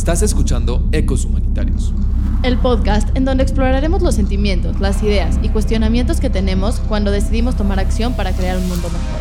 Estás 0.00 0.22
escuchando 0.22 0.88
Ecos 0.92 1.26
Humanitarios. 1.26 1.92
El 2.42 2.56
podcast 2.56 3.14
en 3.18 3.26
donde 3.26 3.42
exploraremos 3.42 4.00
los 4.00 4.14
sentimientos, 4.14 4.80
las 4.80 5.02
ideas 5.02 5.38
y 5.42 5.50
cuestionamientos 5.50 6.20
que 6.20 6.30
tenemos 6.30 6.80
cuando 6.80 7.10
decidimos 7.10 7.54
tomar 7.54 7.78
acción 7.78 8.14
para 8.14 8.32
crear 8.32 8.56
un 8.56 8.66
mundo 8.66 8.88
mejor. 8.88 9.20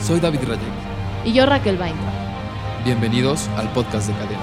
Soy 0.00 0.18
David 0.18 0.40
Rayek. 0.40 1.24
Y 1.24 1.32
yo 1.32 1.46
Raquel 1.46 1.78
Bainca. 1.78 2.02
Bienvenidos 2.84 3.46
al 3.56 3.72
podcast 3.72 4.08
de 4.08 4.14
Cadena. 4.14 4.42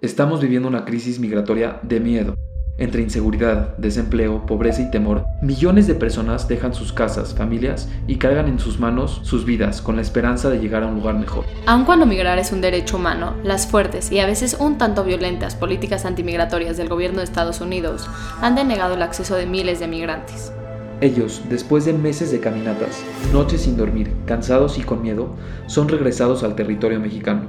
Estamos 0.00 0.40
viviendo 0.40 0.66
una 0.66 0.86
crisis 0.86 1.18
migratoria 1.18 1.78
de 1.82 2.00
miedo 2.00 2.36
entre 2.78 3.02
inseguridad, 3.02 3.76
desempleo, 3.78 4.44
pobreza 4.44 4.82
y 4.82 4.90
temor, 4.90 5.24
millones 5.40 5.86
de 5.86 5.94
personas 5.94 6.46
dejan 6.46 6.74
sus 6.74 6.92
casas, 6.92 7.34
familias 7.34 7.88
y 8.06 8.16
cargan 8.16 8.48
en 8.48 8.58
sus 8.58 8.78
manos 8.78 9.20
sus 9.22 9.44
vidas 9.46 9.80
con 9.80 9.96
la 9.96 10.02
esperanza 10.02 10.50
de 10.50 10.58
llegar 10.58 10.82
a 10.82 10.86
un 10.86 10.96
lugar 10.96 11.14
mejor. 11.14 11.44
Aun 11.66 11.84
cuando 11.84 12.04
migrar 12.04 12.38
es 12.38 12.52
un 12.52 12.60
derecho 12.60 12.96
humano, 12.96 13.34
las 13.44 13.66
fuertes 13.66 14.12
y 14.12 14.18
a 14.18 14.26
veces 14.26 14.56
un 14.60 14.76
tanto 14.76 15.04
violentas 15.04 15.54
políticas 15.54 16.04
antimigratorias 16.04 16.76
del 16.76 16.88
gobierno 16.88 17.18
de 17.18 17.24
Estados 17.24 17.60
Unidos 17.60 18.08
han 18.42 18.54
denegado 18.54 18.94
el 18.94 19.02
acceso 19.02 19.36
de 19.36 19.46
miles 19.46 19.80
de 19.80 19.88
migrantes. 19.88 20.52
Ellos, 21.00 21.42
después 21.50 21.84
de 21.84 21.92
meses 21.92 22.30
de 22.30 22.40
caminatas, 22.40 23.04
noches 23.32 23.62
sin 23.62 23.76
dormir, 23.76 24.12
cansados 24.24 24.78
y 24.78 24.82
con 24.82 25.02
miedo, 25.02 25.34
son 25.66 25.88
regresados 25.88 26.42
al 26.42 26.54
territorio 26.54 26.98
mexicano. 27.00 27.42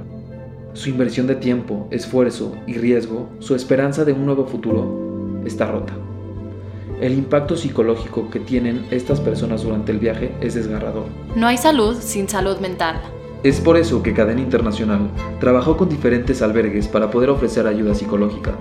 Su 0.74 0.90
inversión 0.90 1.26
de 1.26 1.34
tiempo, 1.34 1.88
esfuerzo 1.90 2.54
y 2.66 2.74
riesgo, 2.74 3.30
su 3.38 3.54
esperanza 3.54 4.04
de 4.04 4.12
un 4.12 4.26
nuevo 4.26 4.46
futuro, 4.46 5.07
está 5.48 5.66
rota. 5.66 5.94
El 7.00 7.14
impacto 7.14 7.56
psicológico 7.56 8.28
que 8.30 8.40
tienen 8.40 8.86
estas 8.90 9.20
personas 9.20 9.62
durante 9.62 9.92
el 9.92 9.98
viaje 9.98 10.34
es 10.40 10.54
desgarrador. 10.54 11.06
No 11.36 11.46
hay 11.46 11.56
salud 11.56 11.96
sin 12.00 12.28
salud 12.28 12.58
mental. 12.58 13.00
Es 13.44 13.60
por 13.60 13.76
eso 13.76 14.02
que 14.02 14.14
Cadena 14.14 14.40
Internacional 14.40 15.08
trabajó 15.38 15.76
con 15.76 15.88
diferentes 15.88 16.42
albergues 16.42 16.88
para 16.88 17.08
poder 17.10 17.30
ofrecer 17.30 17.68
ayuda 17.68 17.94
psicológica, 17.94 18.54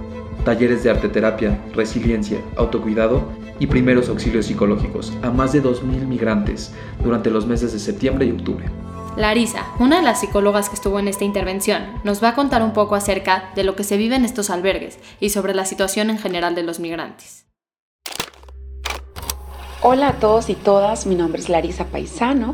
talleres 0.45 0.83
de 0.83 0.91
arte 0.91 1.09
terapia, 1.09 1.59
resiliencia, 1.73 2.39
autocuidado 2.55 3.23
y 3.59 3.65
primeros 3.65 4.07
auxilios 4.07 4.45
psicológicos 4.45 5.11
a 5.23 5.31
más 5.31 5.51
de 5.53 5.63
2.000 5.63 6.05
migrantes 6.05 6.73
durante 7.03 7.31
los 7.31 7.47
meses 7.47 7.73
de 7.73 7.79
septiembre 7.79 8.27
y 8.27 8.31
octubre. 8.31 8.65
Larisa, 9.17 9.65
una 9.79 9.95
de 9.95 10.03
las 10.03 10.19
psicólogas 10.19 10.69
que 10.69 10.75
estuvo 10.75 10.99
en 10.99 11.07
esta 11.07 11.23
intervención, 11.23 11.99
nos 12.03 12.23
va 12.23 12.29
a 12.29 12.35
contar 12.35 12.61
un 12.61 12.71
poco 12.73 12.93
acerca 12.93 13.49
de 13.55 13.63
lo 13.63 13.75
que 13.75 13.83
se 13.83 13.97
vive 13.97 14.15
en 14.15 14.25
estos 14.25 14.51
albergues 14.51 14.99
y 15.19 15.31
sobre 15.31 15.55
la 15.55 15.65
situación 15.65 16.11
en 16.11 16.19
general 16.19 16.53
de 16.53 16.61
los 16.61 16.79
migrantes. 16.79 17.47
Hola 19.81 20.09
a 20.09 20.13
todos 20.19 20.51
y 20.51 20.53
todas, 20.53 21.07
mi 21.07 21.15
nombre 21.15 21.41
es 21.41 21.49
Larisa 21.49 21.85
Paisano, 21.85 22.53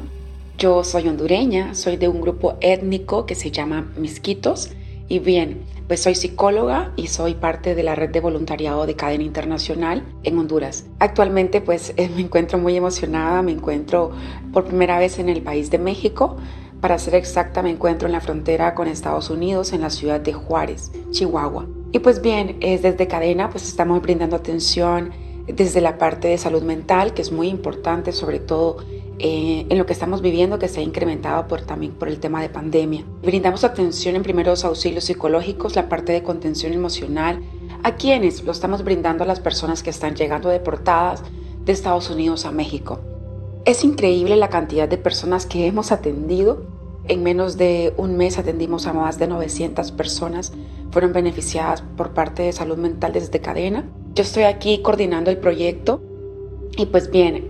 yo 0.57 0.85
soy 0.85 1.09
hondureña, 1.09 1.75
soy 1.75 1.97
de 1.97 2.07
un 2.07 2.21
grupo 2.21 2.57
étnico 2.61 3.25
que 3.25 3.35
se 3.35 3.51
llama 3.51 3.91
Misquitos 3.97 4.69
y 5.13 5.19
bien, 5.19 5.61
pues 5.87 6.01
soy 6.01 6.15
psicóloga 6.15 6.91
y 6.95 7.05
soy 7.05 7.35
parte 7.35 7.75
de 7.75 7.83
la 7.83 7.93
red 7.93 8.09
de 8.09 8.19
voluntariado 8.19 8.87
de 8.87 8.95
Cadena 8.95 9.23
Internacional 9.23 10.01
en 10.23 10.39
Honduras. 10.39 10.87
Actualmente 10.97 11.61
pues 11.61 11.93
me 12.15 12.21
encuentro 12.21 12.57
muy 12.57 12.75
emocionada, 12.75 13.43
me 13.43 13.51
encuentro 13.51 14.09
por 14.51 14.65
primera 14.65 14.97
vez 14.97 15.19
en 15.19 15.29
el 15.29 15.43
país 15.43 15.69
de 15.69 15.77
México. 15.77 16.37
Para 16.81 16.97
ser 16.97 17.13
exacta, 17.13 17.61
me 17.61 17.69
encuentro 17.69 18.07
en 18.07 18.13
la 18.13 18.21
frontera 18.21 18.73
con 18.73 18.87
Estados 18.87 19.29
Unidos, 19.29 19.71
en 19.71 19.81
la 19.81 19.91
ciudad 19.91 20.19
de 20.19 20.33
Juárez, 20.33 20.91
Chihuahua. 21.11 21.67
Y 21.91 21.99
pues 21.99 22.19
bien, 22.19 22.57
es 22.61 22.81
desde 22.81 23.05
Cadena 23.05 23.51
pues 23.51 23.67
estamos 23.67 24.01
brindando 24.01 24.35
atención 24.35 25.11
desde 25.45 25.79
la 25.79 25.99
parte 25.99 26.27
de 26.29 26.39
salud 26.39 26.63
mental, 26.63 27.13
que 27.13 27.21
es 27.21 27.31
muy 27.31 27.49
importante, 27.49 28.13
sobre 28.13 28.39
todo 28.39 28.77
eh, 29.25 29.65
en 29.69 29.77
lo 29.77 29.85
que 29.85 29.93
estamos 29.93 30.21
viviendo 30.21 30.59
que 30.59 30.67
se 30.67 30.81
ha 30.81 30.83
incrementado 30.83 31.47
por, 31.47 31.61
también 31.61 31.93
por 31.93 32.09
el 32.09 32.19
tema 32.19 32.41
de 32.41 32.49
pandemia. 32.49 33.05
Brindamos 33.21 33.63
atención 33.63 34.17
en 34.17 34.21
primeros 34.21 34.65
auxilios 34.65 35.05
psicológicos, 35.05 35.77
la 35.77 35.87
parte 35.87 36.11
de 36.11 36.23
contención 36.23 36.73
emocional, 36.73 37.41
a 37.83 37.95
quienes 37.95 38.43
lo 38.43 38.51
estamos 38.51 38.83
brindando 38.83 39.23
a 39.23 39.27
las 39.27 39.39
personas 39.39 39.81
que 39.81 39.91
están 39.91 40.15
llegando 40.15 40.49
deportadas 40.49 41.23
de 41.63 41.71
Estados 41.71 42.09
Unidos 42.09 42.43
a 42.43 42.51
México. 42.51 42.99
Es 43.63 43.85
increíble 43.85 44.35
la 44.35 44.49
cantidad 44.49 44.89
de 44.89 44.97
personas 44.97 45.45
que 45.45 45.67
hemos 45.67 45.93
atendido. 45.93 46.65
En 47.07 47.23
menos 47.23 47.55
de 47.55 47.93
un 47.95 48.17
mes 48.17 48.37
atendimos 48.37 48.87
a 48.87 48.93
más 48.93 49.19
de 49.19 49.27
900 49.27 49.93
personas. 49.93 50.51
Fueron 50.91 51.13
beneficiadas 51.13 51.81
por 51.95 52.13
parte 52.13 52.43
de 52.43 52.51
salud 52.51 52.77
mental 52.77 53.13
desde 53.13 53.39
cadena. 53.39 53.89
Yo 54.15 54.23
estoy 54.23 54.43
aquí 54.43 54.81
coordinando 54.81 55.31
el 55.31 55.37
proyecto 55.37 56.01
y 56.75 56.85
pues 56.87 57.11
bien, 57.11 57.47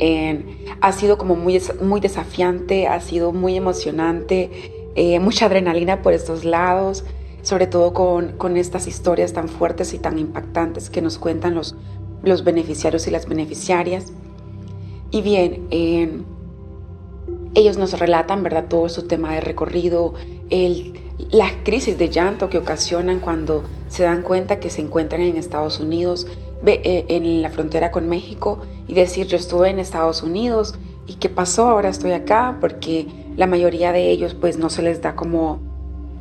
ha 0.82 0.92
sido 0.92 1.18
como 1.18 1.36
muy, 1.36 1.62
muy 1.82 2.02
desafiante, 2.02 2.88
ha 2.88 3.00
sido 3.00 3.32
muy 3.32 3.56
emocionante, 3.56 4.52
eh, 4.96 5.20
mucha 5.20 5.46
adrenalina 5.46 6.02
por 6.02 6.14
estos 6.14 6.44
lados, 6.46 7.06
sobre 7.42 7.68
todo 7.68 7.94
con, 7.94 8.34
con, 8.38 8.58
estas 8.58 8.88
historias 8.88 9.34
tan 9.34 9.48
fuertes 9.50 9.94
y 9.94 10.00
tan 10.00 10.20
impactantes 10.20 10.90
que 10.90 11.02
nos 11.02 11.18
cuentan 11.18 11.56
los, 11.56 11.76
los 12.22 12.44
beneficiarios 12.44 13.08
y 13.08 13.12
las 13.12 13.28
beneficiarias. 13.28 14.12
Y 15.12 15.22
bien, 15.22 15.68
ellos 17.56 17.78
nos 17.78 17.98
relatan, 18.00 18.44
¿verdad?, 18.44 18.66
todo 18.68 18.90
su 18.90 19.08
tema 19.08 19.34
de 19.34 19.42
recorrido, 19.42 20.14
el, 20.50 21.00
las 21.32 21.52
crisis 21.64 21.98
de 21.98 22.10
llanto 22.10 22.50
que 22.50 22.58
ocasionan 22.58 23.20
cuando 23.20 23.64
se 23.88 24.04
dan 24.04 24.24
cuenta 24.24 24.60
que 24.60 24.70
se 24.70 24.82
encuentran 24.82 25.22
en 25.22 25.38
Estados 25.38 25.80
Unidos, 25.80 26.28
eh, 26.28 26.43
en 26.66 27.42
la 27.42 27.50
frontera 27.50 27.92
con 27.92 28.08
México 28.08 28.60
y 28.88 28.94
decir 28.94 29.28
yo 29.28 29.38
estuve 29.38 29.70
en 29.70 29.80
Estados 29.80 30.24
Unidos 30.24 30.76
y 31.08 31.16
qué 31.16 31.30
pasó, 31.30 31.68
ahora 31.68 31.90
estoy 31.90 32.12
acá, 32.12 32.58
porque 32.62 33.08
la 33.36 33.48
mayoría 33.48 33.92
de 33.92 34.10
ellos 34.10 34.34
pues 34.34 34.58
no 34.58 34.70
se 34.70 34.82
les 34.82 35.02
da 35.02 35.16
como 35.16 35.60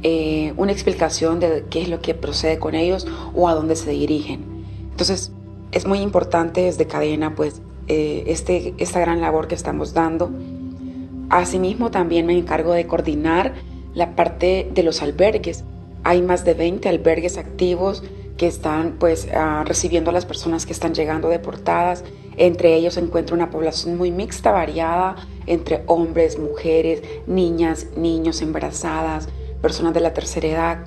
eh, 0.03 0.53
una 0.57 0.73
explicación 0.73 1.39
de 1.39 1.65
qué 1.71 1.83
es 1.83 1.89
lo 1.89 2.01
que 2.01 2.15
procede 2.15 2.59
con 2.59 2.75
ellos 2.75 3.07
o 3.35 3.49
a 3.49 3.55
dónde 3.55 3.77
se 3.77 3.91
dirigen. 3.91 4.41
Entonces 4.91 5.33
es 5.71 5.87
muy 5.87 6.01
importante 6.01 6.63
desde 6.63 6.87
cadena 6.87 7.35
pues 7.35 7.63
eh, 7.87 8.25
este, 8.27 8.75
esta 8.79 9.01
gran 9.01 9.21
labor 9.21 9.47
que 9.47 9.55
estamos 9.55 9.95
dando. 9.95 10.31
Asimismo 11.31 11.91
también 11.91 12.27
me 12.27 12.37
encargo 12.37 12.73
de 12.73 12.87
coordinar 12.87 13.55
la 13.95 14.17
parte 14.17 14.69
de 14.75 14.83
los 14.83 15.03
albergues. 15.03 15.65
Hay 16.03 16.21
más 16.21 16.45
de 16.45 16.55
20 16.55 16.89
albergues 16.89 17.39
activos 17.39 18.03
que 18.37 18.47
están 18.47 18.97
pues 18.99 19.29
ah, 19.35 19.65
recibiendo 19.67 20.11
a 20.11 20.13
las 20.13 20.27
personas 20.27 20.67
que 20.67 20.73
están 20.73 20.95
llegando 20.95 21.29
deportadas. 21.29 22.05
Entre 22.37 22.75
ellos 22.75 22.95
se 22.95 23.01
encuentra 23.01 23.37
una 23.37 23.51
población 23.51 23.97
muy 23.97 24.11
mixta, 24.11 24.53
variada, 24.53 25.17
entre 25.47 25.83
hombres, 25.87 26.39
mujeres, 26.39 27.03
niñas, 27.27 27.89
niños, 27.97 28.41
embarazadas, 28.41 29.29
personas 29.61 29.95
de 29.95 30.01
la 30.01 30.15
tercera 30.15 30.49
edad. 30.49 30.79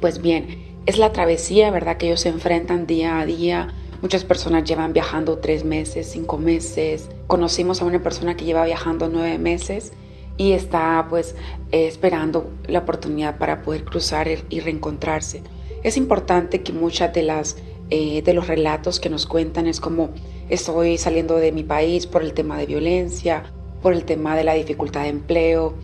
Pues 0.00 0.20
bien, 0.20 0.64
es 0.86 0.98
la 0.98 1.12
travesía, 1.12 1.70
¿verdad? 1.70 1.96
Que 1.96 2.06
ellos 2.06 2.20
se 2.20 2.28
enfrentan 2.28 2.86
día 2.86 3.20
a 3.20 3.26
día. 3.26 3.68
Muchas 4.02 4.24
personas 4.24 4.64
llevan 4.64 4.92
viajando 4.92 5.38
tres 5.38 5.64
meses, 5.64 6.08
cinco 6.10 6.38
meses. 6.38 7.08
Conocimos 7.26 7.82
a 7.82 7.84
una 7.84 8.02
persona 8.02 8.36
que 8.36 8.44
lleva 8.44 8.64
viajando 8.64 9.08
nueve 9.08 9.38
meses 9.38 9.92
y 10.36 10.52
está 10.52 11.06
pues 11.10 11.36
esperando 11.70 12.50
la 12.66 12.80
oportunidad 12.80 13.36
para 13.38 13.62
poder 13.62 13.84
cruzar 13.84 14.26
y 14.48 14.60
reencontrarse. 14.60 15.42
Es 15.82 15.96
importante 15.96 16.62
que 16.62 16.72
muchas 16.72 17.12
de 17.12 17.22
las 17.22 17.56
eh, 17.92 18.22
de 18.22 18.34
los 18.34 18.46
relatos 18.46 19.00
que 19.00 19.10
nos 19.10 19.26
cuentan 19.26 19.66
es 19.66 19.80
como 19.80 20.10
estoy 20.48 20.96
saliendo 20.96 21.38
de 21.38 21.50
mi 21.50 21.64
país 21.64 22.06
por 22.06 22.22
el 22.22 22.34
tema 22.34 22.56
de 22.56 22.66
violencia, 22.66 23.52
por 23.82 23.94
el 23.94 24.04
tema 24.04 24.36
de 24.36 24.44
la 24.44 24.54
dificultad 24.54 25.02
de 25.02 25.08
empleo, 25.08 25.74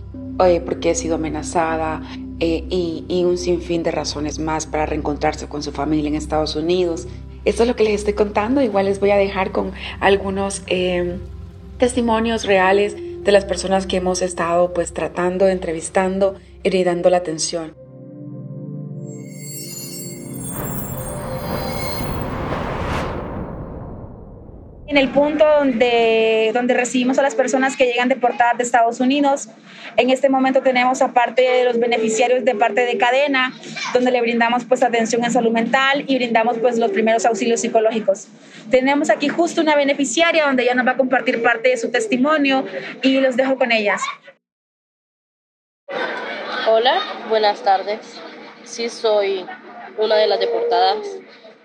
eh, 0.46 0.62
porque 0.64 0.90
he 0.90 0.94
sido 0.94 1.16
amenazada 1.16 2.02
eh, 2.38 2.64
y, 2.70 3.04
y, 3.08 3.24
un 3.24 3.36
sinfín 3.36 3.82
de 3.82 3.90
razones 3.90 4.38
más 4.38 4.66
para 4.66 4.86
reencontrarse 4.86 5.48
con 5.48 5.64
su 5.64 5.72
familia 5.72 6.06
en 6.06 6.14
Estados 6.14 6.54
Unidos. 6.54 7.08
Esto 7.44 7.64
es 7.64 7.68
lo 7.68 7.74
que 7.74 7.82
les 7.82 7.94
estoy 7.94 8.14
contando. 8.14 8.62
Igual 8.62 8.84
les 8.84 9.00
voy 9.00 9.10
a 9.10 9.16
dejar 9.16 9.50
con 9.50 9.72
algunos 9.98 10.62
testimonios 11.78 12.44
reales 12.44 12.94
de 13.24 13.32
las 13.32 13.44
personas 13.44 13.86
que 13.86 13.96
hemos 13.96 14.22
estado 14.22 14.72
pues 14.72 14.92
tratando, 14.92 15.48
entrevistando 15.48 16.36
y 16.62 16.84
dando 16.84 17.10
la 17.10 17.16
atención. 17.16 17.85
En 24.88 24.96
el 24.96 25.08
punto 25.08 25.44
donde, 25.44 26.50
donde 26.54 26.74
recibimos 26.74 27.18
a 27.18 27.22
las 27.22 27.34
personas 27.34 27.76
que 27.76 27.86
llegan 27.86 28.08
deportadas 28.08 28.56
de 28.56 28.64
Estados 28.64 29.00
Unidos. 29.00 29.48
En 29.96 30.10
este 30.10 30.28
momento 30.28 30.62
tenemos 30.62 31.02
aparte 31.02 31.42
de 31.42 31.64
los 31.64 31.78
beneficiarios 31.78 32.44
de 32.44 32.54
parte 32.54 32.82
de 32.82 32.96
cadena, 32.96 33.52
donde 33.92 34.10
le 34.10 34.20
brindamos 34.20 34.64
pues 34.64 34.82
atención 34.82 35.24
en 35.24 35.32
salud 35.32 35.50
mental 35.50 36.04
y 36.06 36.16
brindamos 36.16 36.58
pues 36.58 36.78
los 36.78 36.92
primeros 36.92 37.26
auxilios 37.26 37.60
psicológicos. 37.60 38.28
Tenemos 38.70 39.10
aquí 39.10 39.28
justo 39.28 39.60
una 39.60 39.74
beneficiaria 39.74 40.46
donde 40.46 40.62
ella 40.62 40.74
nos 40.74 40.86
va 40.86 40.92
a 40.92 40.96
compartir 40.96 41.42
parte 41.42 41.70
de 41.70 41.76
su 41.76 41.90
testimonio 41.90 42.64
y 43.02 43.20
los 43.20 43.36
dejo 43.36 43.56
con 43.56 43.72
ellas. 43.72 44.02
Hola, 46.68 47.00
buenas 47.28 47.62
tardes. 47.62 48.20
Sí, 48.64 48.88
soy 48.88 49.44
una 49.98 50.16
de 50.16 50.26
las 50.26 50.40
deportadas 50.40 50.98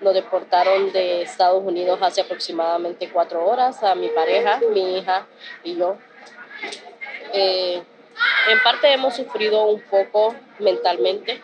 lo 0.01 0.13
deportaron 0.13 0.91
de 0.91 1.21
Estados 1.21 1.63
Unidos 1.63 1.99
hace 2.01 2.21
aproximadamente 2.21 3.09
cuatro 3.09 3.45
horas 3.45 3.81
a 3.83 3.95
mi 3.95 4.09
pareja, 4.09 4.59
mi 4.73 4.97
hija 4.97 5.27
y 5.63 5.75
yo. 5.77 5.97
Eh, 7.33 7.81
en 8.49 8.63
parte 8.63 8.91
hemos 8.91 9.15
sufrido 9.15 9.65
un 9.67 9.81
poco 9.81 10.35
mentalmente 10.59 11.41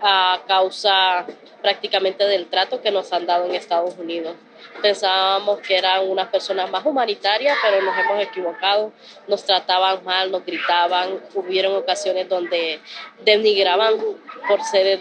a 0.00 0.40
causa 0.46 1.26
prácticamente 1.62 2.24
del 2.24 2.46
trato 2.46 2.80
que 2.80 2.90
nos 2.90 3.12
han 3.12 3.26
dado 3.26 3.46
en 3.46 3.54
Estados 3.54 3.98
Unidos. 3.98 4.36
Pensábamos 4.80 5.60
que 5.60 5.76
eran 5.76 6.08
unas 6.08 6.28
personas 6.28 6.70
más 6.70 6.84
humanitarias, 6.84 7.56
pero 7.62 7.82
nos 7.82 7.96
hemos 7.98 8.22
equivocado. 8.22 8.92
Nos 9.26 9.44
trataban 9.44 10.04
mal, 10.04 10.30
nos 10.30 10.44
gritaban. 10.44 11.20
Hubieron 11.34 11.74
ocasiones 11.74 12.28
donde 12.28 12.80
denigraban 13.24 13.94
por 14.48 14.62
ser 14.62 15.00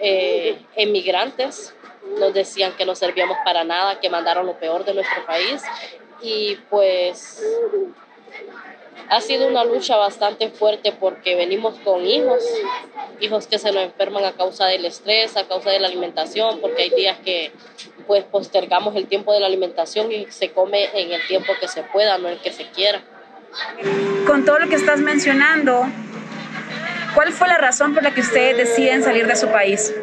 eh, 0.00 0.58
emigrantes. 0.76 1.74
Nos 2.18 2.32
decían 2.32 2.72
que 2.76 2.86
no 2.86 2.94
servíamos 2.94 3.36
para 3.44 3.64
nada, 3.64 4.00
que 4.00 4.08
mandaron 4.08 4.46
lo 4.46 4.58
peor 4.58 4.84
de 4.84 4.94
nuestro 4.94 5.24
país. 5.26 5.62
Y 6.22 6.56
pues 6.70 7.42
ha 9.08 9.20
sido 9.20 9.48
una 9.48 9.64
lucha 9.64 9.96
bastante 9.96 10.50
fuerte 10.50 10.92
porque 10.92 11.34
venimos 11.34 11.78
con 11.80 12.04
hijos, 12.04 12.44
hijos 13.20 13.46
que 13.46 13.58
se 13.58 13.72
nos 13.72 13.84
enferman 13.84 14.24
a 14.24 14.32
causa 14.32 14.66
del 14.66 14.84
estrés, 14.84 15.36
a 15.36 15.46
causa 15.46 15.70
de 15.70 15.80
la 15.80 15.88
alimentación, 15.88 16.60
porque 16.60 16.82
hay 16.82 16.90
días 16.90 17.18
que 17.24 17.52
pues 18.06 18.24
postergamos 18.24 18.96
el 18.96 19.06
tiempo 19.06 19.32
de 19.32 19.40
la 19.40 19.46
alimentación 19.46 20.12
y 20.12 20.26
se 20.30 20.50
come 20.52 20.88
en 20.94 21.12
el 21.12 21.26
tiempo 21.26 21.52
que 21.60 21.68
se 21.68 21.82
pueda, 21.84 22.18
no 22.18 22.28
el 22.28 22.38
que 22.38 22.52
se 22.52 22.66
quiera. 22.70 23.02
Con 24.26 24.44
todo 24.44 24.58
lo 24.58 24.68
que 24.68 24.76
estás 24.76 25.00
mencionando, 25.00 25.86
¿cuál 27.14 27.32
fue 27.32 27.48
la 27.48 27.58
razón 27.58 27.94
por 27.94 28.02
la 28.02 28.12
que 28.12 28.20
ustedes 28.20 28.56
deciden 28.56 29.02
salir 29.02 29.26
de 29.26 29.36
su 29.36 29.48
país? 29.48 29.94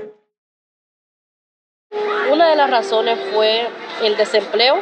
Una 2.31 2.49
de 2.49 2.55
las 2.55 2.69
razones 2.69 3.19
fue 3.31 3.67
el 4.01 4.17
desempleo, 4.17 4.81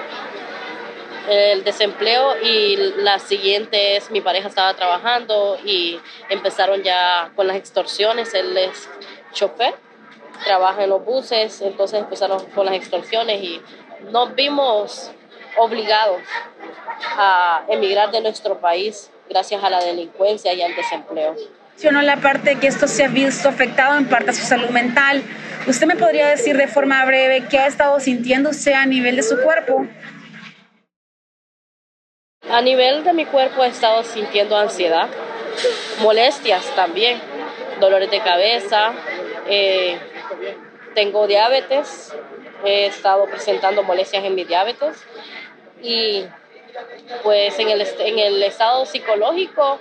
el 1.29 1.63
desempleo 1.63 2.35
y 2.41 2.75
la 2.97 3.19
siguiente 3.19 3.97
es 3.97 4.11
mi 4.11 4.21
pareja 4.21 4.47
estaba 4.47 4.73
trabajando 4.73 5.57
y 5.63 5.99
empezaron 6.29 6.83
ya 6.83 7.31
con 7.35 7.47
las 7.47 7.57
extorsiones, 7.57 8.33
él 8.33 8.57
es 8.57 8.89
chofer, 9.31 9.75
trabaja 10.43 10.83
en 10.83 10.89
los 10.89 11.03
buses, 11.03 11.61
entonces 11.61 11.99
empezaron 11.99 12.43
con 12.47 12.65
las 12.65 12.75
extorsiones 12.75 13.41
y 13.41 13.61
nos 14.11 14.33
vimos 14.35 15.11
obligados 15.57 16.21
a 17.17 17.63
emigrar 17.67 18.11
de 18.11 18.21
nuestro 18.21 18.59
país 18.59 19.11
gracias 19.29 19.63
a 19.63 19.69
la 19.69 19.83
delincuencia 19.83 20.53
y 20.53 20.61
al 20.61 20.75
desempleo. 20.75 21.35
La 21.81 22.17
parte 22.17 22.59
que 22.59 22.67
esto 22.67 22.87
se 22.87 23.03
ha 23.03 23.07
visto 23.07 23.49
afectado 23.49 23.97
en 23.97 24.05
parte 24.05 24.29
a 24.29 24.33
su 24.33 24.45
salud 24.45 24.69
mental. 24.69 25.21
¿Usted 25.67 25.85
me 25.85 25.95
podría 25.95 26.27
decir 26.27 26.55
de 26.55 26.67
forma 26.67 27.03
breve 27.05 27.45
qué 27.49 27.59
ha 27.59 27.67
estado 27.67 27.99
sintiendo 27.99 28.51
usted 28.51 28.73
a 28.73 28.85
nivel 28.85 29.15
de 29.15 29.23
su 29.23 29.41
cuerpo? 29.41 29.85
A 32.49 32.61
nivel 32.61 33.03
de 33.03 33.13
mi 33.13 33.25
cuerpo 33.25 33.63
he 33.63 33.67
estado 33.67 34.03
sintiendo 34.03 34.55
ansiedad, 34.57 35.09
molestias 36.01 36.65
también, 36.75 37.19
dolores 37.79 38.11
de 38.11 38.19
cabeza, 38.19 38.93
eh, 39.47 39.97
tengo 40.93 41.27
diabetes, 41.27 42.13
he 42.65 42.85
estado 42.85 43.25
presentando 43.25 43.83
molestias 43.83 44.23
en 44.23 44.35
mi 44.35 44.45
diabetes 44.45 45.03
y 45.81 46.25
pues 47.23 47.57
en 47.59 47.69
el, 47.69 47.81
en 47.81 48.19
el 48.19 48.43
estado 48.43 48.85
psicológico 48.85 49.79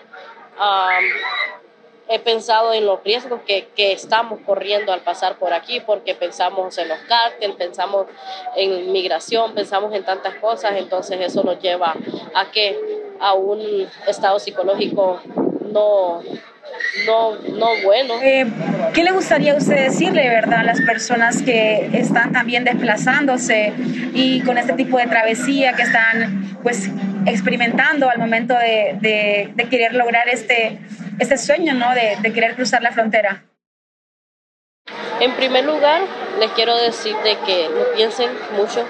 he 2.13 2.19
pensado 2.19 2.75
en 2.75 2.85
los 2.85 3.03
riesgos 3.03 3.41
que, 3.47 3.69
que, 3.75 3.93
estamos 3.93 4.41
corriendo 4.45 4.93
al 4.93 5.01
pasar 5.01 5.37
por 5.37 5.55
aquí, 5.55 5.81
porque 5.81 6.15
pensamos 6.15 6.77
en 6.77 6.89
los 6.89 6.99
cárteles, 7.09 7.57
pensamos 7.57 8.07
en 8.55 8.93
migración, 8.93 9.55
pensamos 9.55 9.95
en 9.95 10.05
tantas 10.05 10.35
cosas, 10.35 10.75
entonces 10.77 11.19
eso 11.21 11.43
nos 11.43 11.59
lleva 11.61 11.95
a 12.35 12.51
que 12.51 12.79
a 13.19 13.33
un 13.33 13.89
estado 14.07 14.39
psicológico 14.39 15.21
no, 15.73 16.21
no, 17.07 17.37
no 17.37 17.67
bueno. 17.83 18.15
Eh, 18.23 18.47
¿Qué 18.93 19.05
le 19.05 19.13
gustaría 19.13 19.55
a 19.55 19.57
usted 19.57 19.85
decirle, 19.85 20.29
verdad, 20.29 20.61
a 20.61 20.65
las 20.65 20.83
personas 20.83 21.41
que 21.41 21.89
están 21.95 22.33
también 22.33 22.65
desplazándose 22.65 23.73
y 24.13 24.43
con 24.43 24.59
este 24.59 24.75
tipo 24.75 24.99
de 24.99 25.07
travesía 25.07 25.73
que 25.73 25.83
están 25.83 26.59
pues 26.63 26.91
experimentando 27.27 28.11
al 28.11 28.19
momento 28.19 28.55
de, 28.55 28.99
de, 29.01 29.51
de 29.55 29.69
querer 29.69 29.95
lograr 29.95 30.29
este, 30.29 30.79
este 31.19 31.37
sueño, 31.37 31.75
¿no? 31.75 31.95
De, 31.95 32.17
de, 32.21 32.33
querer 32.33 32.55
cruzar 32.55 32.83
la 32.83 32.93
frontera? 32.93 33.45
En 35.21 35.33
primer 35.35 35.65
lugar, 35.65 36.03
les 36.41 36.51
quiero 36.53 36.77
decir 36.77 37.17
de 37.19 37.39
que 37.39 37.69
no 37.69 37.85
piensen 37.95 38.31
mucho, 38.57 38.85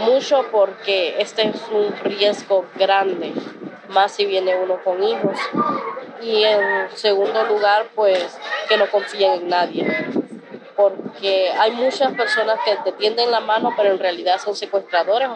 mucho 0.00 0.46
porque 0.52 1.20
este 1.20 1.48
es 1.48 1.62
un 1.72 1.94
riesgo 2.04 2.66
grande, 2.76 3.32
más 3.88 4.12
si 4.12 4.26
viene 4.26 4.56
uno 4.56 4.82
con 4.84 5.02
hijos. 5.02 5.38
Y 6.22 6.44
en 6.44 6.88
segundo 6.94 7.44
lugar, 7.44 7.86
pues 7.94 8.38
que 8.68 8.76
no 8.76 8.88
confíen 8.90 9.32
en 9.32 9.48
nadie 9.48 10.23
porque 10.76 11.50
hay 11.52 11.70
muchas 11.72 12.12
personas 12.14 12.58
que 12.64 12.76
te 12.84 12.92
tienden 12.92 13.30
la 13.30 13.40
mano, 13.40 13.72
pero 13.76 13.90
en 13.90 13.98
realidad 13.98 14.40
son 14.42 14.56
secuestradores 14.56 15.28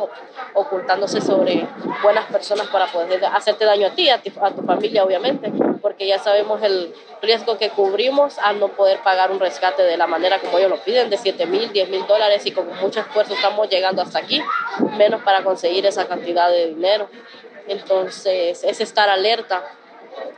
ocultándose 0.55 1.21
sobre 1.21 1.67
buenas 2.03 2.27
personas 2.27 2.67
para 2.69 2.87
poder 2.87 3.25
hacerte 3.25 3.65
daño 3.65 3.87
a 3.87 3.91
ti, 3.91 4.11
a, 4.11 4.21
tu 4.21 4.63
familia, 4.63 5.05
obviamente, 5.05 5.53
porque 5.81 6.07
ya 6.07 6.19
sabemos 6.19 6.63
el 6.63 6.95
riesgo 7.23 7.57
que 7.59 7.71
cubrimos 7.71 8.39
al 8.39 8.59
no 8.59 8.69
poder 8.69 8.99
pagar 9.03 9.31
un 9.31 9.39
rescate 9.39 9.83
de 9.83 9.97
la 9.97 10.07
manera 10.07 10.39
como 10.41 10.59
ellos 10.59 10.71
lo 10.71 10.79
piden, 10.79 11.11
de 11.11 11.19
7 11.19 11.47
mil, 11.47 11.73
10 11.73 11.89
mil 11.89 12.07
dólares, 12.07 12.45
y 12.47 12.53
con 12.53 12.67
mucho 12.77 13.01
esfuerzo 13.01 13.35
estamos 13.35 13.69
llegando 13.69 14.03
hasta 14.03 14.19
aquí, 14.19 14.43
menos 14.97 15.23
para 15.23 15.45
conseguir 15.45 15.87
esa 15.87 16.09
cantidad 16.09 16.51
de 16.51 16.69
dinero. 16.69 17.09
Entonces, 17.69 18.65
es 18.65 18.81
estar 18.81 19.09
alerta 19.11 19.63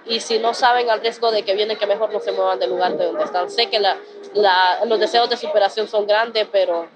y 0.06 0.20
si 0.20 0.38
no 0.38 0.54
saben 0.54 0.90
al 0.90 1.00
riesgo 1.00 1.30
de 1.30 1.42
que 1.42 1.54
vienen, 1.54 1.76
que 1.76 1.86
mejor 1.86 2.12
no 2.12 2.20
se 2.20 2.32
muevan 2.32 2.58
del 2.58 2.70
lugar 2.70 2.92
de 2.96 3.04
donde 3.06 3.24
están. 3.24 3.50
Sé 3.50 3.68
que 3.68 3.78
la, 3.78 3.96
la, 4.34 4.84
los 4.86 4.98
deseos 4.98 5.28
de 5.28 5.36
superación 5.36 5.88
son 5.88 6.06
grandes, 6.06 6.46
pero 6.50 6.86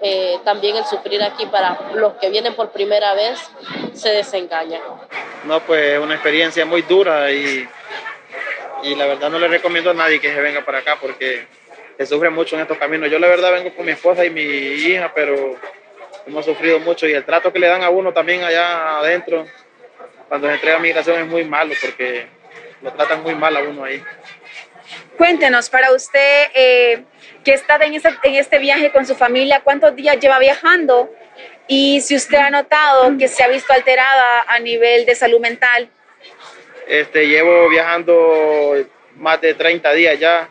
eh, 0.00 0.38
también 0.44 0.76
el 0.76 0.84
sufrir 0.84 1.22
aquí 1.22 1.46
para 1.46 1.78
los 1.94 2.14
que 2.14 2.30
vienen 2.30 2.54
por 2.54 2.70
primera 2.70 3.14
vez 3.14 3.38
se 3.92 4.10
desengaña. 4.10 4.80
No, 5.44 5.60
pues 5.60 5.94
es 5.94 5.98
una 5.98 6.14
experiencia 6.14 6.64
muy 6.64 6.82
dura 6.82 7.30
y, 7.30 7.68
y 8.82 8.94
la 8.94 9.06
verdad 9.06 9.30
no 9.30 9.38
le 9.38 9.48
recomiendo 9.48 9.90
a 9.90 9.94
nadie 9.94 10.20
que 10.20 10.32
se 10.32 10.40
venga 10.40 10.64
para 10.64 10.78
acá 10.78 10.98
porque 11.00 11.46
se 11.96 12.06
sufre 12.06 12.30
mucho 12.30 12.56
en 12.56 12.62
estos 12.62 12.78
caminos. 12.78 13.10
Yo 13.10 13.18
la 13.18 13.28
verdad 13.28 13.52
vengo 13.52 13.74
con 13.74 13.86
mi 13.86 13.92
esposa 13.92 14.24
y 14.24 14.30
mi 14.30 14.42
hija, 14.42 15.12
pero 15.14 15.56
hemos 16.26 16.44
sufrido 16.44 16.78
mucho 16.80 17.06
y 17.06 17.12
el 17.12 17.24
trato 17.24 17.52
que 17.52 17.58
le 17.58 17.68
dan 17.68 17.82
a 17.82 17.90
uno 17.90 18.12
también 18.12 18.42
allá 18.44 18.98
adentro 18.98 19.46
cuando 20.28 20.48
se 20.48 20.54
entrega 20.54 20.78
migración 20.78 21.20
es 21.20 21.26
muy 21.26 21.44
malo 21.44 21.74
porque 21.80 22.26
lo 22.82 22.92
tratan 22.92 23.22
muy 23.22 23.34
mal 23.34 23.56
a 23.56 23.60
uno 23.60 23.84
ahí. 23.84 24.02
Cuéntenos, 25.16 25.70
para 25.70 25.92
usted 25.92 26.48
eh, 26.54 27.02
que 27.44 27.54
está 27.54 27.76
en 27.76 27.94
este, 27.94 28.10
en 28.22 28.34
este 28.34 28.58
viaje 28.58 28.90
con 28.90 29.06
su 29.06 29.14
familia, 29.14 29.60
¿cuántos 29.62 29.94
días 29.96 30.18
lleva 30.20 30.38
viajando? 30.38 31.10
Y 31.68 32.00
si 32.00 32.14
usted 32.14 32.38
ha 32.38 32.50
notado 32.50 33.16
que 33.18 33.28
se 33.28 33.42
ha 33.42 33.48
visto 33.48 33.72
alterada 33.72 34.44
a 34.46 34.58
nivel 34.60 35.04
de 35.06 35.14
salud 35.14 35.40
mental. 35.40 35.88
Este, 36.86 37.26
llevo 37.26 37.68
viajando 37.68 38.74
más 39.16 39.40
de 39.40 39.54
30 39.54 39.92
días 39.92 40.20
ya 40.20 40.48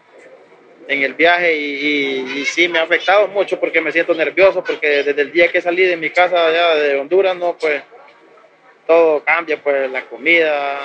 en 0.87 1.01
el 1.01 1.13
viaje 1.13 1.55
y, 1.55 2.39
y, 2.39 2.45
sí 2.45 2.67
me 2.67 2.79
ha 2.79 2.83
afectado 2.83 3.27
mucho 3.29 3.59
porque 3.59 3.81
me 3.81 3.91
siento 3.91 4.13
nervioso 4.13 4.63
porque 4.63 5.03
desde 5.03 5.21
el 5.21 5.31
día 5.31 5.51
que 5.51 5.61
salí 5.61 5.83
de 5.83 5.97
mi 5.97 6.11
casa 6.11 6.47
allá 6.47 6.75
de 6.75 6.99
Honduras, 6.99 7.35
no, 7.35 7.57
pues 7.57 7.81
todo 8.85 9.23
cambia, 9.23 9.61
pues 9.61 9.89
la 9.91 10.05
comida, 10.05 10.77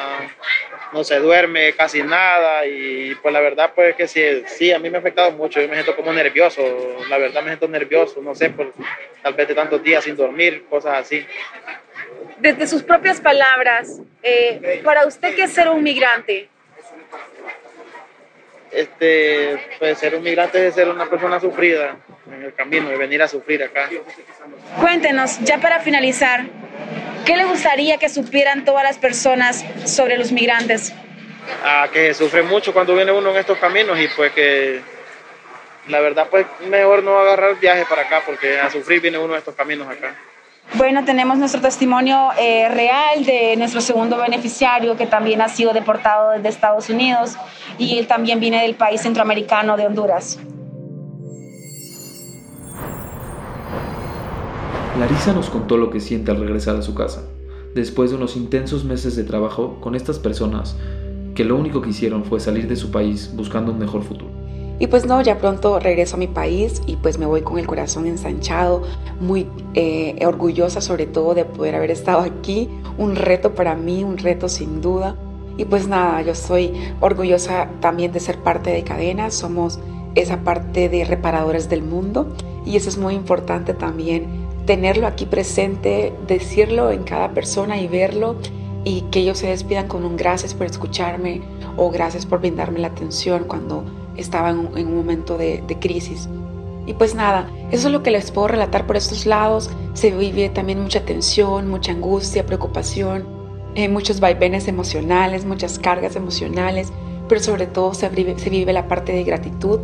no 0.93 1.05
se 1.05 1.19
duerme 1.19 1.73
casi 1.75 2.03
nada 2.03 2.67
y 2.67 3.15
pues 3.17 3.33
la 3.33 3.41
verdad 3.41 3.73
pues 3.75 3.95
que 3.95 4.09
sí, 4.09 4.23
sí, 4.47 4.73
a 4.73 4.79
mí 4.79 4.91
me 4.91 4.97
ha 4.97 5.01
afectado 5.01 5.31
mucho, 5.33 5.61
yo 5.61 5.69
me 5.69 5.75
siento 5.75 5.95
como 5.95 6.13
nervioso, 6.13 6.63
la 7.09 7.19
verdad 7.19 7.43
me 7.43 7.49
siento 7.49 7.69
nervioso, 7.69 8.21
no 8.23 8.35
sé, 8.35 8.51
por 8.51 8.73
tal 9.23 9.35
vez 9.35 9.49
de 9.49 9.55
tantos 9.55 9.83
días 9.83 10.05
sin 10.05 10.17
dormir, 10.17 10.65
cosas 10.69 10.99
así. 10.99 11.25
Desde 12.39 12.67
sus 12.67 12.83
propias 12.83 13.21
palabras, 13.21 14.01
eh, 14.23 14.81
para 14.83 15.07
usted, 15.07 15.35
¿qué 15.35 15.43
es 15.43 15.53
ser 15.53 15.69
un 15.69 15.83
migrante? 15.83 16.49
Este, 18.71 19.59
pues 19.79 19.99
ser 19.99 20.15
un 20.15 20.23
migrante 20.23 20.67
es 20.67 20.75
ser 20.75 20.89
una 20.89 21.07
persona 21.11 21.41
sufrida 21.41 21.97
en 22.33 22.45
el 22.45 22.55
camino, 22.55 22.89
de 22.89 22.97
venir 22.97 23.21
a 23.23 23.29
sufrir 23.29 23.63
acá. 23.63 23.91
Cuéntenos, 24.81 25.41
ya 25.41 25.59
para 25.59 25.81
finalizar, 25.81 26.45
¿Qué 27.25 27.37
le 27.37 27.45
gustaría 27.45 27.99
que 27.99 28.09
supieran 28.09 28.65
todas 28.65 28.83
las 28.83 28.99
personas 28.99 29.65
sobre 29.85 30.17
los 30.17 30.33
migrantes? 30.33 30.93
Ah, 31.65 31.89
que 31.93 32.15
sufre 32.15 32.43
mucho 32.43 32.73
cuando 32.73 32.95
viene 32.95 33.13
uno 33.13 33.31
en 33.31 33.37
estos 33.37 33.59
caminos 33.59 33.99
y 33.99 34.09
pues 34.09 34.33
que 34.33 34.81
la 35.89 36.01
verdad 36.01 36.29
pues 36.31 36.47
mejor 36.69 37.03
no 37.03 37.19
agarrar 37.19 37.59
viaje 37.59 37.85
para 37.89 38.03
acá 38.03 38.23
porque 38.25 38.59
a 38.59 38.71
sufrir 38.71 39.01
viene 39.01 39.19
uno 39.19 39.35
en 39.35 39.39
estos 39.39 39.55
caminos 39.55 39.89
acá. 39.89 40.15
Bueno, 40.75 41.05
tenemos 41.05 41.37
nuestro 41.37 41.61
testimonio 41.61 42.31
eh, 42.39 42.69
real 42.69 43.25
de 43.25 43.57
nuestro 43.57 43.81
segundo 43.81 44.19
beneficiario 44.19 44.97
que 44.97 45.07
también 45.07 45.43
ha 45.43 45.49
sido 45.49 45.73
deportado 45.73 46.31
desde 46.31 46.49
Estados 46.49 46.89
Unidos 46.89 47.37
y 47.77 47.99
él 47.99 48.07
también 48.07 48.39
viene 48.39 48.63
del 48.63 48.77
país 48.77 49.01
centroamericano 49.01 49.77
de 49.77 49.87
Honduras. 49.87 50.39
Larisa 55.01 55.33
nos 55.33 55.49
contó 55.49 55.79
lo 55.79 55.89
que 55.89 55.99
siente 55.99 56.31
al 56.31 56.41
regresar 56.41 56.77
a 56.77 56.83
su 56.83 56.95
casa. 56.95 57.23
después 57.75 58.11
de 58.11 58.17
unos 58.17 58.37
intensos 58.37 58.85
meses 58.85 59.17
de 59.17 59.25
trabajo 59.25 59.79
con 59.81 59.95
estas 59.95 60.19
personas 60.19 60.77
que 61.35 61.43
lo 61.43 61.57
único 61.57 61.81
que 61.81 61.89
hicieron 61.89 62.25
fue 62.25 62.39
salir 62.39 62.69
de 62.69 62.77
su 62.77 62.91
país 62.91 63.31
buscando 63.35 63.73
un 63.73 63.79
mejor 63.79 64.03
futuro. 64.03 64.31
Y 64.79 64.89
pues 64.89 65.07
no, 65.07 65.23
ya 65.23 65.39
pronto 65.39 65.79
regreso 65.79 66.17
a 66.17 66.19
mi 66.19 66.27
país 66.27 66.83
y 66.87 66.97
pues 66.97 67.17
me 67.17 67.25
voy 67.25 67.41
con 67.41 67.59
el 67.59 67.67
corazón 67.67 68.07
ensanchado, 68.07 68.83
muy 69.21 69.47
eh, 69.73 70.19
orgullosa 70.27 70.83
sobre 70.83 71.07
todo 71.07 71.33
de 71.33 71.47
poder 71.47 71.77
haber 71.77 71.93
estado 71.93 72.21
aquí, 72.21 72.69
un 72.99 73.17
reto 73.17 73.55
para 73.55 73.77
mí, 73.77 74.05
un 74.05 74.19
reto 74.19 74.51
sin 74.51 74.83
duda. 74.83 75.17
Y 75.57 75.65
pues 75.65 75.89
nada, 75.89 76.21
yo 76.21 76.35
soy 76.35 76.73
orgullosa 77.01 77.71
también 77.81 78.13
de 78.13 78.21
ser 78.21 78.37
parte 78.41 78.69
de 78.69 78.85
Cadena, 78.85 79.31
somos 79.31 79.79
esa 80.15 80.45
parte 80.45 80.91
de 80.91 81.07
reparadores 81.07 81.71
del 81.71 81.83
mundo 81.83 82.35
y 82.67 82.77
eso 82.77 82.91
es 82.91 82.99
muy 82.99 83.15
importante 83.15 83.73
también 83.73 84.40
tenerlo 84.67 85.07
aquí 85.07 85.27
presente, 85.27 86.13
decirlo 86.27 86.91
en 86.91 87.03
cada 87.03 87.33
persona 87.33 87.79
y 87.81 87.89
verlo 87.89 88.37
y 88.85 89.03
que 89.11 89.21
ellos 89.21 89.39
se 89.39 89.49
despidan 89.49 89.89
con 89.89 90.05
un 90.05 90.17
gracias 90.17 90.55
por 90.55 90.67
escucharme 90.67 91.43
o 91.77 91.91
gracias 91.91 92.27
por 92.27 92.41
brindarme 92.41 92.79
la 92.79 92.89
atención 92.89 93.45
cuando 93.45 93.85
estaba 94.17 94.51
en 94.51 94.59
un, 94.59 94.97
momento 94.97 95.37
de, 95.37 95.63
crisis. 95.81 96.29
Y 96.87 96.95
pues 96.95 97.15
nada, 97.15 97.49
eso 97.71 97.89
es 97.89 97.93
lo 97.93 98.03
que 98.03 98.11
les 98.11 98.31
puedo 98.31 98.49
relatar 98.49 98.87
por 98.87 98.97
estos 98.97 99.27
lados. 99.27 99.71
Se 99.95 100.11
vive 100.11 100.49
también 100.49 100.81
mucha 100.81 101.05
tensión, 101.05 101.69
mucha 101.69 101.93
angustia, 101.93 102.47
preocupación, 102.47 103.27
eh, 103.75 103.89
muchos 103.89 104.21
vaivenes 104.21 104.67
emocionales, 104.67 105.45
muchas 105.45 105.79
cargas 105.79 106.17
emocionales, 106.17 106.93
pero 107.29 107.41
sobre 107.41 107.67
todo 107.67 107.95
se 107.95 108.09
vive, 108.09 108.39
se 108.39 108.51
vive 108.51 108.73
la 108.73 108.89
parte 108.89 109.13
de 109.13 109.23
gratitud, 109.25 109.81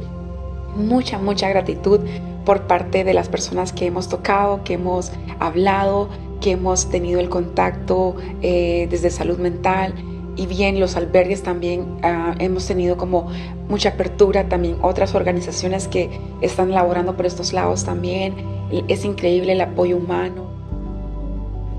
mucha, 0.77 1.19
mucha 1.19 1.49
gratitud 1.49 2.01
por 2.45 2.63
parte 2.63 3.05
de 3.05 3.13
las 3.15 3.29
personas 3.29 3.73
que 3.73 3.87
hemos 3.87 4.09
tocado, 4.09 4.63
que 4.63 4.75
hemos 4.75 5.13
hablado, 5.41 6.09
que 6.41 6.53
hemos 6.53 6.89
tenido 6.89 7.21
el 7.21 7.29
contacto 7.29 8.17
eh, 8.43 8.87
desde 8.91 9.11
salud 9.11 9.39
mental 9.39 9.95
y 10.37 10.47
bien 10.47 10.79
los 10.79 10.97
albergues 10.97 11.43
también 11.43 11.99
ah, 12.03 12.35
hemos 12.39 12.67
tenido 12.67 12.97
como 12.97 13.29
mucha 13.69 13.91
apertura, 13.91 14.49
también 14.49 14.77
otras 14.83 15.15
organizaciones 15.15 15.89
que 15.89 16.21
están 16.43 16.73
laborando 16.73 17.17
por 17.17 17.27
estos 17.27 17.53
lados 17.53 17.85
también. 17.85 18.35
Es 18.89 19.05
increíble 19.05 19.53
el 19.53 19.61
apoyo 19.61 19.97
humano. 19.97 20.47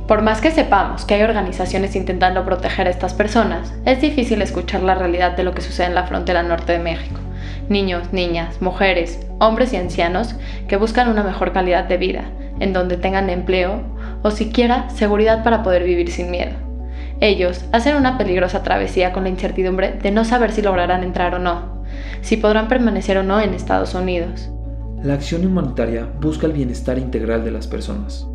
Por 0.08 0.22
más 0.22 0.42
que 0.42 0.52
sepamos 0.52 1.06
que 1.06 1.16
hay 1.16 1.22
organizaciones 1.22 1.96
intentando 1.96 2.46
proteger 2.46 2.88
a 2.88 2.90
estas 2.90 3.14
personas, 3.14 3.74
es 3.86 4.02
difícil 4.02 4.42
escuchar 4.42 4.82
la 4.82 4.96
realidad 4.96 5.36
de 5.36 5.44
lo 5.44 5.54
que 5.54 5.62
sucede 5.62 5.88
en 5.88 5.96
la 5.96 6.08
frontera 6.08 6.44
norte 6.44 6.72
de 6.72 6.80
México. 6.80 7.20
Niños, 7.70 8.14
niñas, 8.14 8.62
mujeres, 8.62 9.20
hombres 9.40 9.74
y 9.74 9.78
ancianos 9.78 10.36
que 10.68 10.78
buscan 10.78 11.10
una 11.10 11.24
mejor 11.24 11.52
calidad 11.52 11.86
de 11.86 11.98
vida, 11.98 12.32
en 12.60 12.74
donde 12.74 12.98
tengan 12.98 13.30
empleo 13.30 13.82
o 14.24 14.32
siquiera 14.32 14.90
seguridad 14.90 15.44
para 15.44 15.64
poder 15.64 15.84
vivir 15.84 16.10
sin 16.10 16.32
miedo. 16.32 16.54
Ellos 17.20 17.66
hacen 17.72 17.96
una 17.96 18.18
peligrosa 18.18 18.64
travesía 18.64 19.12
con 19.12 19.24
la 19.24 19.30
incertidumbre 19.30 19.94
de 19.94 20.12
no 20.12 20.24
saber 20.24 20.52
si 20.52 20.62
lograrán 20.62 21.04
entrar 21.04 21.36
o 21.36 21.40
no, 21.40 21.84
si 22.22 22.38
podrán 22.38 22.68
permanecer 22.68 23.18
o 23.18 23.24
no 23.24 23.42
en 23.42 23.54
Estados 23.54 23.94
Unidos. 23.96 24.50
La 25.04 25.16
acción 25.16 25.46
humanitaria 25.46 26.08
busca 26.22 26.48
el 26.48 26.54
bienestar 26.54 26.98
integral 26.98 27.44
de 27.44 27.52
las 27.52 27.68
personas. 27.68 28.28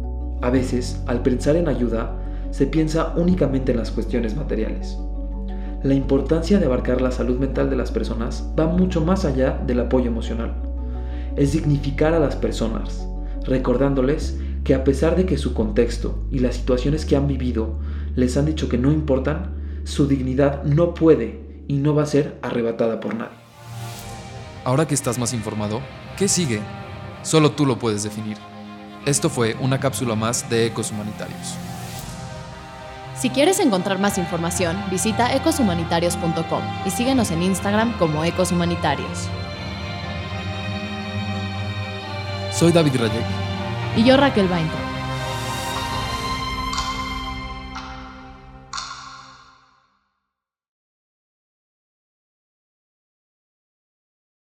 A 0.42 0.50
veces, 0.50 1.00
al 1.06 1.22
pensar 1.22 1.56
en 1.56 1.68
ayuda, 1.68 2.12
se 2.50 2.66
piensa 2.66 3.14
únicamente 3.16 3.72
en 3.72 3.78
las 3.78 3.90
cuestiones 3.90 4.36
materiales. 4.36 4.98
La 5.82 5.94
importancia 5.94 6.60
de 6.60 6.66
abarcar 6.66 7.00
la 7.00 7.10
salud 7.10 7.40
mental 7.40 7.68
de 7.68 7.74
las 7.74 7.90
personas 7.90 8.48
va 8.58 8.68
mucho 8.68 9.00
más 9.00 9.24
allá 9.24 9.60
del 9.66 9.80
apoyo 9.80 10.06
emocional. 10.06 10.54
Es 11.34 11.52
dignificar 11.52 12.14
a 12.14 12.20
las 12.20 12.36
personas, 12.36 13.08
recordándoles 13.44 14.38
que 14.62 14.76
a 14.76 14.84
pesar 14.84 15.16
de 15.16 15.26
que 15.26 15.38
su 15.38 15.54
contexto 15.54 16.22
y 16.30 16.38
las 16.38 16.54
situaciones 16.54 17.04
que 17.04 17.16
han 17.16 17.26
vivido 17.26 17.80
les 18.14 18.36
han 18.36 18.46
dicho 18.46 18.68
que 18.68 18.78
no 18.78 18.92
importan, 18.92 19.56
su 19.82 20.06
dignidad 20.06 20.62
no 20.62 20.94
puede 20.94 21.40
y 21.66 21.78
no 21.78 21.96
va 21.96 22.04
a 22.04 22.06
ser 22.06 22.38
arrebatada 22.42 23.00
por 23.00 23.16
nadie. 23.16 23.36
Ahora 24.64 24.86
que 24.86 24.94
estás 24.94 25.18
más 25.18 25.34
informado, 25.34 25.80
¿qué 26.16 26.28
sigue? 26.28 26.60
Solo 27.24 27.50
tú 27.50 27.66
lo 27.66 27.80
puedes 27.80 28.04
definir. 28.04 28.36
Esto 29.04 29.28
fue 29.28 29.56
una 29.60 29.80
cápsula 29.80 30.14
más 30.14 30.48
de 30.48 30.66
Ecos 30.66 30.92
Humanitarios. 30.92 31.56
Si 33.22 33.30
quieres 33.30 33.60
encontrar 33.60 34.00
más 34.00 34.18
información, 34.18 34.76
visita 34.90 35.32
ecoshumanitarios.com 35.32 36.62
y 36.84 36.90
síguenos 36.90 37.30
en 37.30 37.44
Instagram 37.44 37.96
como 37.96 38.24
Ecos 38.24 38.50
Humanitarios. 38.50 39.28
Soy 42.50 42.72
David 42.72 42.96
Rayek. 42.96 43.24
Y 43.96 44.02
yo 44.02 44.16
Raquel 44.16 44.48
Bainter. 44.48 44.81